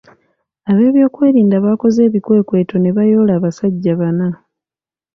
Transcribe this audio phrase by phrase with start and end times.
[0.69, 4.27] Ab’ebyokwerinda baakoze ebikwekweto ne bayoola abasajja bana.